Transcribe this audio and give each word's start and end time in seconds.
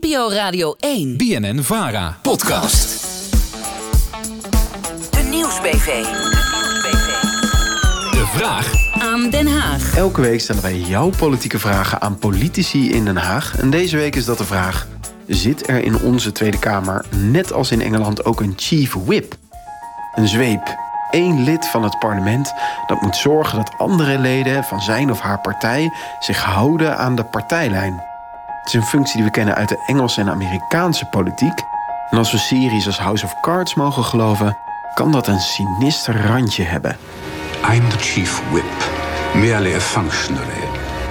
NPO 0.00 0.30
Radio 0.30 0.74
1. 0.78 1.16
BNN 1.16 1.62
Vara. 1.62 2.18
Podcast. 2.22 3.06
De 5.10 5.28
Nieuwsbv. 5.30 6.02
De 8.10 8.24
vraag 8.34 8.72
Aan 8.98 9.30
Den 9.30 9.46
Haag. 9.46 9.96
Elke 9.96 10.20
week 10.20 10.40
stellen 10.40 10.62
wij 10.62 10.78
jouw 10.78 11.10
politieke 11.16 11.58
vragen 11.58 12.00
aan 12.00 12.18
politici 12.18 12.90
in 12.90 13.04
Den 13.04 13.16
Haag. 13.16 13.58
En 13.58 13.70
deze 13.70 13.96
week 13.96 14.16
is 14.16 14.24
dat 14.24 14.38
de 14.38 14.44
vraag: 14.44 14.86
zit 15.26 15.68
er 15.68 15.84
in 15.84 16.00
onze 16.00 16.32
Tweede 16.32 16.58
Kamer, 16.58 17.04
net 17.16 17.52
als 17.52 17.70
in 17.70 17.82
Engeland, 17.82 18.24
ook 18.24 18.40
een 18.40 18.54
chief 18.56 18.94
whip? 19.04 19.34
Een 20.14 20.28
zweep. 20.28 20.76
Eén 21.10 21.44
lid 21.44 21.66
van 21.68 21.82
het 21.82 21.98
parlement 21.98 22.52
dat 22.86 23.00
moet 23.00 23.16
zorgen 23.16 23.56
dat 23.56 23.74
andere 23.78 24.18
leden 24.18 24.64
van 24.64 24.80
zijn 24.80 25.10
of 25.10 25.20
haar 25.20 25.40
partij 25.40 25.92
zich 26.20 26.44
houden 26.44 26.96
aan 26.96 27.14
de 27.14 27.24
partijlijn. 27.24 28.02
Het 28.68 28.76
is 28.76 28.82
een 28.82 28.88
functie 28.88 29.16
die 29.16 29.24
we 29.24 29.30
kennen 29.30 29.54
uit 29.54 29.68
de 29.68 29.82
Engelse 29.86 30.20
en 30.20 30.30
Amerikaanse 30.30 31.04
politiek. 31.04 31.62
En 32.10 32.18
als 32.18 32.32
we 32.32 32.38
series 32.38 32.86
als 32.86 32.98
House 32.98 33.24
of 33.24 33.40
Cards 33.40 33.74
mogen 33.74 34.04
geloven, 34.04 34.56
kan 34.94 35.12
dat 35.12 35.26
een 35.26 35.40
sinister 35.40 36.26
randje 36.26 36.62
hebben. 36.62 36.96
I'm 37.70 37.88
the 37.88 37.98
chief 37.98 38.42
whip, 38.50 38.90
merely 39.34 39.74
a 39.74 39.80
functionary. 39.80 40.62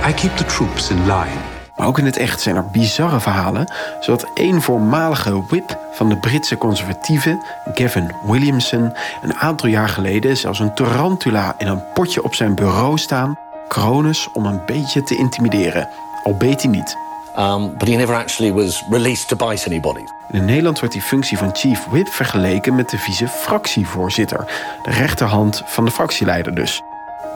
I 0.07 0.13
keep 0.13 0.37
the 0.37 0.45
troops 0.45 0.89
in 0.89 1.01
line. 1.01 1.39
Maar 1.75 1.87
ook 1.87 1.97
in 1.97 2.05
het 2.05 2.17
echt 2.17 2.41
zijn 2.41 2.55
er 2.55 2.69
bizarre 2.69 3.19
verhalen, 3.19 3.73
zodat 3.99 4.31
één 4.33 4.61
voormalige 4.61 5.45
whip 5.47 5.79
van 5.91 6.09
de 6.09 6.17
Britse 6.17 6.57
conservatieven, 6.57 7.41
Gavin 7.73 8.11
Williamson, 8.23 8.93
een 9.21 9.35
aantal 9.35 9.69
jaar 9.69 9.89
geleden 9.89 10.37
zelfs 10.37 10.59
een 10.59 10.73
tarantula 10.73 11.55
in 11.57 11.67
een 11.67 11.83
potje 11.93 12.23
op 12.23 12.35
zijn 12.35 12.55
bureau 12.55 12.97
staan, 12.97 13.37
Cronus 13.67 14.29
om 14.33 14.45
een 14.45 14.61
beetje 14.65 15.03
te 15.03 15.17
intimideren. 15.17 15.89
Al 16.23 16.35
beet 16.35 16.61
hij 16.61 16.71
niet. 16.71 17.06
Um, 17.37 17.77
but 17.77 17.87
he 17.87 17.95
never 17.95 18.15
actually 18.15 18.53
was 18.53 18.83
released 18.89 19.27
to 19.27 19.35
bite 19.35 19.65
anybody. 19.67 20.03
In 20.31 20.45
Nederland 20.45 20.79
wordt 20.79 20.93
die 20.93 21.03
functie 21.03 21.37
van 21.37 21.55
chief 21.55 21.85
whip 21.85 22.07
vergeleken 22.07 22.75
met 22.75 22.89
de 22.89 22.97
vice-fractievoorzitter, 22.97 24.45
de 24.83 24.91
rechterhand 24.91 25.61
van 25.65 25.85
de 25.85 25.91
fractieleider 25.91 26.55
dus. 26.55 26.81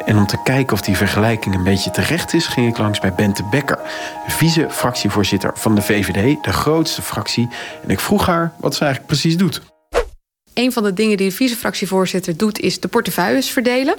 En 0.05 0.17
om 0.17 0.25
te 0.25 0.41
kijken 0.43 0.73
of 0.73 0.81
die 0.81 0.97
vergelijking 0.97 1.55
een 1.55 1.63
beetje 1.63 1.91
terecht 1.91 2.33
is, 2.33 2.47
ging 2.47 2.67
ik 2.67 2.77
langs 2.77 2.99
bij 2.99 3.13
Bente 3.13 3.43
Bekker, 3.43 3.79
vice-fractievoorzitter 4.27 5.51
van 5.53 5.75
de 5.75 5.81
VVD, 5.81 6.43
de 6.43 6.53
grootste 6.53 7.01
fractie. 7.01 7.49
En 7.83 7.89
ik 7.89 7.99
vroeg 7.99 8.25
haar 8.25 8.51
wat 8.57 8.75
ze 8.75 8.83
eigenlijk 8.83 9.13
precies 9.13 9.37
doet. 9.37 9.61
Een 10.53 10.71
van 10.71 10.83
de 10.83 10.93
dingen 10.93 11.17
die 11.17 11.29
de 11.29 11.35
vice-fractievoorzitter 11.35 12.37
doet, 12.37 12.59
is 12.59 12.79
de 12.79 12.87
portefeuilles 12.87 13.49
verdelen. 13.49 13.95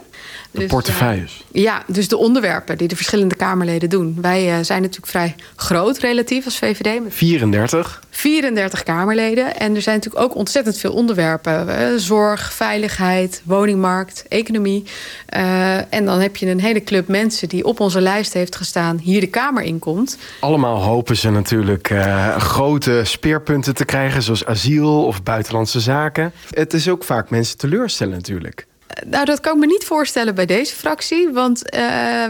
De 0.51 0.67
portefeuilles. 0.67 1.45
eh, 1.53 1.63
ja, 1.63 1.85
dus 1.87 2.09
de 2.09 2.17
onderwerpen 2.17 2.79
die 2.79 2.89
de 2.89 2.97
verschillende 2.97 3.35
Kamerleden 3.35 3.91
doen. 3.91 4.19
Wij 4.21 4.59
eh, 4.59 4.65
zijn 4.65 4.83
natuurlijk 4.83 5.11
vrij 5.11 5.35
groot 5.57 5.99
relatief 5.99 6.45
als 6.45 6.59
VVD. 6.59 7.03
Met 7.03 7.15
34. 7.15 8.03
34 8.15 8.83
Kamerleden. 8.83 9.57
En 9.57 9.75
er 9.75 9.83
zijn 9.83 9.97
natuurlijk 9.97 10.25
ook 10.25 10.35
ontzettend 10.35 10.79
veel 10.79 10.93
onderwerpen. 10.93 11.79
Eh, 11.79 11.87
zorg, 11.97 12.53
veiligheid, 12.53 13.43
woningmarkt, 13.45 14.25
economie. 14.29 14.85
Eh, 15.27 15.95
en 15.95 16.05
dan 16.05 16.21
heb 16.21 16.37
je 16.37 16.51
een 16.51 16.61
hele 16.61 16.85
club 16.85 17.09
mensen 17.09 17.49
die 17.49 17.65
op 17.65 17.81
onze 17.81 18.01
lijst 18.01 18.33
heeft 18.33 18.57
gestaan... 18.57 18.99
hier 18.99 19.21
de 19.21 19.27
Kamer 19.27 19.63
in 19.63 19.79
komt. 19.79 20.19
Allemaal 20.41 20.83
hopen 20.83 21.17
ze 21.17 21.31
natuurlijk 21.31 21.91
eh, 21.91 22.37
grote 22.37 23.01
speerpunten 23.05 23.75
te 23.75 23.85
krijgen, 23.85 24.23
zoals 24.23 24.47
asiel 24.47 25.05
of 25.05 25.23
buitenlandse 25.23 25.81
zaken. 25.81 26.33
Het 26.51 26.73
is 26.73 26.89
ook 26.89 27.05
vaak 27.05 27.31
mensen 27.31 27.59
teleurstellen 27.59 28.15
natuurlijk. 28.15 28.67
Nou, 29.07 29.25
dat 29.25 29.41
kan 29.41 29.55
ik 29.55 29.59
me 29.61 29.67
niet 29.67 29.85
voorstellen 29.85 30.35
bij 30.35 30.47
deze 30.47 30.75
fractie. 30.75 31.29
Want 31.33 31.71
eh, 31.71 31.81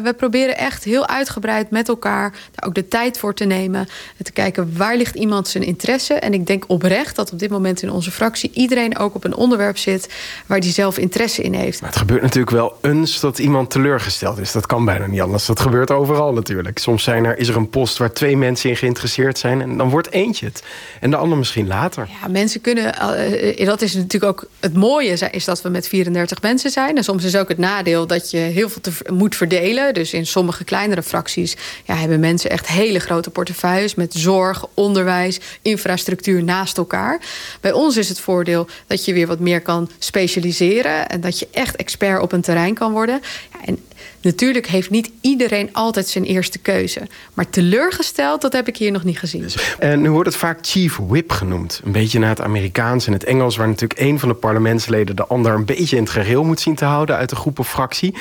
we 0.02 0.14
proberen 0.16 0.56
echt 0.56 0.84
heel 0.84 1.06
uitgebreid 1.08 1.70
met 1.70 1.88
elkaar 1.88 2.30
daar 2.30 2.68
ook 2.68 2.74
de 2.74 2.88
tijd 2.88 3.18
voor 3.18 3.34
te 3.34 3.44
nemen. 3.44 3.80
En 4.16 4.24
te 4.24 4.32
kijken 4.32 4.76
waar 4.76 4.96
ligt 4.96 5.14
iemand 5.14 5.48
zijn 5.48 5.64
interesse. 5.64 6.14
En 6.14 6.34
ik 6.34 6.46
denk 6.46 6.64
oprecht 6.66 7.16
dat 7.16 7.32
op 7.32 7.38
dit 7.38 7.50
moment 7.50 7.82
in 7.82 7.90
onze 7.90 8.10
fractie 8.10 8.50
iedereen 8.54 8.98
ook 8.98 9.14
op 9.14 9.24
een 9.24 9.34
onderwerp 9.34 9.78
zit 9.78 10.08
waar 10.46 10.60
die 10.60 10.72
zelf 10.72 10.98
interesse 10.98 11.42
in 11.42 11.54
heeft. 11.54 11.80
Maar 11.80 11.90
het 11.90 11.98
gebeurt 11.98 12.22
natuurlijk 12.22 12.50
wel 12.52 12.78
eens 12.82 13.20
dat 13.20 13.38
iemand 13.38 13.70
teleurgesteld 13.70 14.38
is. 14.38 14.52
Dat 14.52 14.66
kan 14.66 14.84
bijna 14.84 15.06
niet 15.06 15.20
anders. 15.20 15.46
Dat 15.46 15.60
gebeurt 15.60 15.90
overal 15.90 16.32
natuurlijk. 16.32 16.78
Soms 16.78 17.02
zijn 17.02 17.24
er, 17.24 17.38
is 17.38 17.48
er 17.48 17.56
een 17.56 17.70
post 17.70 17.98
waar 17.98 18.12
twee 18.12 18.36
mensen 18.36 18.70
in 18.70 18.76
geïnteresseerd 18.76 19.38
zijn. 19.38 19.60
En 19.60 19.76
dan 19.76 19.90
wordt 19.90 20.10
eentje 20.10 20.46
het. 20.46 20.62
En 21.00 21.10
de 21.10 21.16
ander 21.16 21.38
misschien 21.38 21.66
later. 21.66 22.08
Ja, 22.22 22.28
mensen 22.28 22.60
kunnen. 22.60 22.94
eh, 22.98 23.66
dat 23.66 23.82
is 23.82 23.94
natuurlijk 23.94 24.32
ook 24.32 24.48
het 24.60 24.74
mooie, 24.74 25.30
is 25.30 25.44
dat 25.44 25.62
we 25.62 25.68
met 25.68 25.88
34 25.88 26.42
mensen 26.42 26.50
zijn. 26.58 26.96
En 26.96 27.04
soms 27.04 27.24
is 27.24 27.36
ook 27.36 27.48
het 27.48 27.58
nadeel 27.58 28.06
dat 28.06 28.30
je 28.30 28.36
heel 28.36 28.68
veel 28.68 28.80
te, 28.80 28.92
moet 29.12 29.36
verdelen. 29.36 29.94
Dus 29.94 30.12
in 30.12 30.26
sommige 30.26 30.64
kleinere 30.64 31.02
fracties 31.02 31.56
ja, 31.84 31.94
hebben 31.94 32.20
mensen 32.20 32.50
echt 32.50 32.66
hele 32.66 32.98
grote 32.98 33.30
portefeuilles 33.30 33.94
met 33.94 34.14
zorg, 34.14 34.66
onderwijs, 34.74 35.40
infrastructuur 35.62 36.44
naast 36.44 36.78
elkaar. 36.78 37.20
Bij 37.60 37.72
ons 37.72 37.96
is 37.96 38.08
het 38.08 38.20
voordeel 38.20 38.66
dat 38.86 39.04
je 39.04 39.12
weer 39.12 39.26
wat 39.26 39.38
meer 39.38 39.60
kan 39.60 39.90
specialiseren 39.98 41.08
en 41.08 41.20
dat 41.20 41.38
je 41.38 41.48
echt 41.50 41.76
expert 41.76 42.22
op 42.22 42.32
een 42.32 42.40
terrein 42.40 42.74
kan 42.74 42.92
worden. 42.92 43.20
Ja, 43.52 43.58
en 43.64 43.78
Natuurlijk 44.22 44.66
heeft 44.66 44.90
niet 44.90 45.10
iedereen 45.20 45.68
altijd 45.72 46.08
zijn 46.08 46.24
eerste 46.24 46.58
keuze. 46.58 47.00
Maar 47.34 47.50
teleurgesteld, 47.50 48.40
dat 48.40 48.52
heb 48.52 48.68
ik 48.68 48.76
hier 48.76 48.90
nog 48.90 49.04
niet 49.04 49.18
gezien. 49.18 49.48
En 49.78 50.00
nu 50.00 50.10
wordt 50.10 50.28
het 50.28 50.38
vaak 50.38 50.58
chief 50.62 50.96
whip 50.96 51.30
genoemd. 51.30 51.80
Een 51.84 51.92
beetje 51.92 52.18
naar 52.18 52.28
het 52.28 52.40
Amerikaans 52.40 53.06
en 53.06 53.12
het 53.12 53.24
Engels... 53.24 53.56
waar 53.56 53.68
natuurlijk 53.68 54.00
één 54.00 54.18
van 54.18 54.28
de 54.28 54.34
parlementsleden 54.34 55.16
de 55.16 55.26
ander 55.26 55.52
een 55.52 55.64
beetje 55.64 55.96
in 55.96 56.02
het 56.02 56.12
geheel 56.12 56.44
moet 56.44 56.60
zien 56.60 56.74
te 56.74 56.84
houden... 56.84 57.16
uit 57.16 57.28
de 57.28 57.36
groep 57.36 57.58
of 57.58 57.68
fractie. 57.68 58.14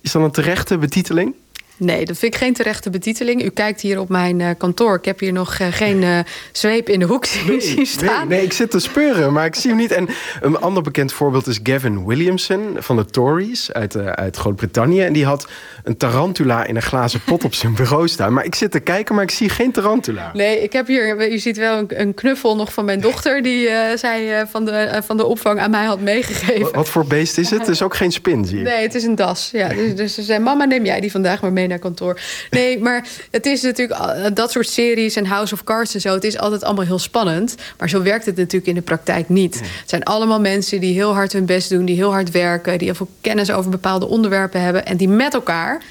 Is 0.00 0.12
dat 0.12 0.22
een 0.22 0.30
terechte 0.30 0.78
betiteling? 0.78 1.34
Nee, 1.76 2.04
dat 2.04 2.18
vind 2.18 2.34
ik 2.34 2.40
geen 2.40 2.52
terechte 2.52 2.90
betiteling. 2.90 3.44
U 3.44 3.48
kijkt 3.48 3.80
hier 3.80 4.00
op 4.00 4.08
mijn 4.08 4.40
uh, 4.40 4.48
kantoor. 4.58 4.96
Ik 4.96 5.04
heb 5.04 5.20
hier 5.20 5.32
nog 5.32 5.58
uh, 5.58 5.66
geen 5.70 6.02
uh, 6.02 6.18
zweep 6.52 6.88
in 6.88 6.98
de 6.98 7.04
hoek 7.04 7.24
zien 7.46 7.46
nee, 7.46 7.84
staan. 7.84 8.28
Nee, 8.28 8.38
nee, 8.38 8.46
ik 8.46 8.52
zit 8.52 8.70
te 8.70 8.78
speuren, 8.78 9.32
maar 9.32 9.46
ik 9.46 9.54
zie 9.54 9.70
hem 9.70 9.78
niet. 9.78 9.92
En 9.92 10.08
een 10.40 10.58
ander 10.58 10.82
bekend 10.82 11.12
voorbeeld 11.12 11.46
is 11.46 11.60
Gavin 11.62 12.06
Williamson 12.06 12.76
van 12.78 12.96
de 12.96 13.04
Tories 13.04 13.72
uit, 13.72 13.96
uit 13.96 14.36
Groot-Brittannië. 14.36 15.00
En 15.00 15.12
die 15.12 15.24
had 15.24 15.48
een 15.84 15.96
tarantula 15.96 16.66
in 16.66 16.76
een 16.76 16.82
glazen 16.82 17.20
pot 17.24 17.44
op 17.44 17.54
zijn 17.54 17.74
bureau 17.74 18.08
staan. 18.08 18.32
Maar 18.32 18.44
ik 18.44 18.54
zit 18.54 18.70
te 18.70 18.80
kijken, 18.80 19.14
maar 19.14 19.24
ik 19.24 19.30
zie 19.30 19.48
geen 19.48 19.72
tarantula. 19.72 20.30
Nee, 20.34 20.62
ik 20.62 20.72
heb 20.72 20.86
hier, 20.86 21.32
u 21.32 21.38
ziet 21.38 21.56
wel 21.56 21.78
een, 21.78 22.00
een 22.00 22.14
knuffel 22.14 22.56
nog 22.56 22.72
van 22.72 22.84
mijn 22.84 23.00
dochter... 23.00 23.42
die 23.42 23.68
zij 23.94 24.46
van, 24.50 24.64
de, 24.64 25.02
van 25.04 25.16
de 25.16 25.24
opvang 25.24 25.60
aan 25.60 25.70
mij 25.70 25.84
had 25.84 26.00
meegegeven. 26.00 26.62
Wat, 26.62 26.74
wat 26.74 26.88
voor 26.88 27.06
beest 27.06 27.38
is 27.38 27.50
het? 27.50 27.60
Het 27.60 27.68
is 27.68 27.82
ook 27.82 27.96
geen 27.96 28.12
spin, 28.12 28.44
zie 28.44 28.58
je. 28.58 28.64
Nee, 28.64 28.82
het 28.82 28.94
is 28.94 29.04
een 29.04 29.14
das. 29.14 29.48
Ja, 29.52 29.68
dus, 29.68 29.94
dus 29.94 30.14
ze 30.14 30.22
zei, 30.22 30.38
mama, 30.38 30.64
neem 30.64 30.84
jij 30.84 31.00
die 31.00 31.10
vandaag 31.10 31.40
maar 31.40 31.52
mee 31.52 31.63
naar 31.68 31.78
kantoor. 31.78 32.20
Nee, 32.50 32.78
maar 32.78 33.06
het 33.30 33.46
is 33.46 33.62
natuurlijk 33.62 34.36
dat 34.36 34.50
soort 34.50 34.68
series 34.68 35.16
en 35.16 35.26
House 35.26 35.54
of 35.54 35.64
Cards 35.64 35.94
en 35.94 36.00
zo. 36.00 36.14
Het 36.14 36.24
is 36.24 36.38
altijd 36.38 36.64
allemaal 36.64 36.84
heel 36.84 36.98
spannend. 36.98 37.54
Maar 37.78 37.88
zo 37.88 38.02
werkt 38.02 38.26
het 38.26 38.36
natuurlijk 38.36 38.66
in 38.66 38.74
de 38.74 38.82
praktijk 38.82 39.28
niet. 39.28 39.54
Het 39.54 39.90
zijn 39.90 40.02
allemaal 40.02 40.40
mensen 40.40 40.80
die 40.80 40.94
heel 40.94 41.14
hard 41.14 41.32
hun 41.32 41.46
best 41.46 41.68
doen, 41.68 41.84
die 41.84 41.96
heel 41.96 42.12
hard 42.12 42.30
werken, 42.30 42.78
die 42.78 42.86
heel 42.86 42.96
veel 42.96 43.10
kennis 43.20 43.50
over 43.50 43.70
bepaalde 43.70 44.06
onderwerpen 44.06 44.60
hebben 44.60 44.86
en 44.86 44.96
die 44.96 45.08
met 45.08 45.34
elkaar 45.34 45.82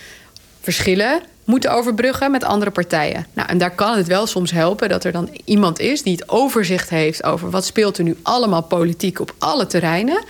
verschillen 0.61 1.21
moeten 1.43 1.71
overbruggen 1.71 2.31
met 2.31 2.43
andere 2.43 2.71
partijen. 2.71 3.25
Nou, 3.33 3.49
en 3.49 3.57
daar 3.57 3.75
kan 3.75 3.97
het 3.97 4.07
wel 4.07 4.27
soms 4.27 4.51
helpen 4.51 4.89
dat 4.89 5.03
er 5.03 5.11
dan 5.11 5.29
iemand 5.45 5.79
is 5.79 6.03
die 6.03 6.13
het 6.13 6.29
overzicht 6.29 6.89
heeft 6.89 7.23
over 7.23 7.49
wat 7.49 7.65
speelt 7.65 7.97
er 7.97 8.03
nu 8.03 8.17
allemaal 8.21 8.61
politiek 8.61 9.19
op 9.19 9.35
alle 9.37 9.67
terreinen. 9.67 10.23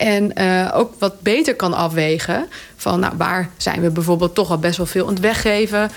En 0.00 0.32
uh, 0.38 0.70
ook 0.74 0.94
wat 0.98 1.20
beter 1.20 1.56
kan 1.56 1.74
afwegen 1.74 2.48
van 2.76 3.00
nou, 3.00 3.14
waar 3.16 3.50
zijn 3.56 3.80
we 3.80 3.90
bijvoorbeeld 3.90 4.34
toch 4.34 4.50
al 4.50 4.58
best 4.58 4.76
wel 4.76 4.86
veel 4.86 5.06
aan 5.06 5.12
het 5.12 5.22
weggeven? 5.22 5.80
Uh, 5.80 5.88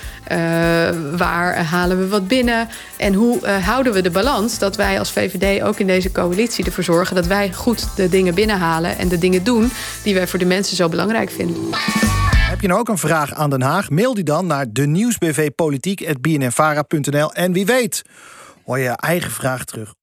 waar 1.18 1.64
halen 1.64 2.00
we 2.00 2.08
wat 2.08 2.28
binnen? 2.28 2.70
En 2.98 3.14
hoe 3.14 3.40
uh, 3.44 3.68
houden 3.68 3.94
we 3.94 4.02
de 4.02 4.12
balans 4.12 4.60
dat 4.60 4.76
wij 4.76 5.00
als 5.00 5.12
VVD 5.12 5.64
ook 5.64 5.80
in 5.80 5.88
deze 5.88 6.12
coalitie 6.12 6.66
ervoor 6.66 6.84
zorgen 6.84 7.16
dat 7.16 7.28
wij 7.28 7.54
goed 7.54 7.88
de 7.96 8.10
dingen 8.10 8.36
binnenhalen 8.36 8.98
en 8.98 9.08
de 9.08 9.18
dingen 9.18 9.44
doen 9.44 9.72
die 10.04 10.14
wij 10.14 10.28
voor 10.28 10.40
de 10.40 10.46
mensen 10.46 10.76
zo 10.76 10.90
belangrijk 10.90 11.32
vinden. 11.32 11.56
Heb 12.36 12.62
je 12.62 12.68
nou 12.68 12.80
ook 12.80 12.90
een 12.90 12.98
vraag 12.98 13.34
aan 13.34 13.50
Den 13.50 13.62
Haag? 13.62 13.90
Mail 13.90 14.14
die 14.14 14.24
dan 14.24 14.48
naar 14.48 14.66
de 14.70 14.86
nieuwsbvpolitiek.bnnvara.nl. 14.86 17.34
En 17.34 17.54
wie 17.54 17.66
weet, 17.66 18.02
hoor 18.66 18.80
je 18.80 18.90
eigen 18.90 19.32
vraag 19.32 19.66
terug 19.66 19.92